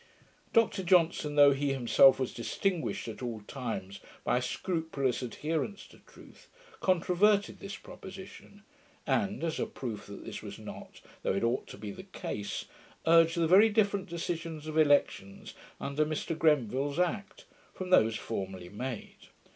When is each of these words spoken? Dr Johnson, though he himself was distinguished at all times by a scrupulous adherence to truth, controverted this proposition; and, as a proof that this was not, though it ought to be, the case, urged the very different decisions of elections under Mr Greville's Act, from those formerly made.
Dr 0.51 0.81
Johnson, 0.81 1.35
though 1.35 1.51
he 1.51 1.73
himself 1.73 2.17
was 2.19 2.33
distinguished 2.33 3.07
at 3.07 3.21
all 3.21 3.41
times 3.41 3.99
by 4.23 4.37
a 4.37 4.41
scrupulous 4.41 5.21
adherence 5.21 5.85
to 5.85 5.99
truth, 5.99 6.47
controverted 6.79 7.59
this 7.59 7.75
proposition; 7.75 8.63
and, 9.05 9.43
as 9.43 9.59
a 9.59 9.67
proof 9.67 10.07
that 10.07 10.25
this 10.25 10.41
was 10.41 10.57
not, 10.57 11.01
though 11.21 11.35
it 11.35 11.43
ought 11.43 11.67
to 11.67 11.77
be, 11.77 11.91
the 11.91 12.01
case, 12.01 12.65
urged 13.05 13.35
the 13.37 13.45
very 13.47 13.69
different 13.69 14.09
decisions 14.09 14.65
of 14.65 14.75
elections 14.75 15.53
under 15.79 16.03
Mr 16.03 16.35
Greville's 16.35 16.97
Act, 16.97 17.45
from 17.71 17.91
those 17.91 18.15
formerly 18.15 18.69
made. 18.69 19.27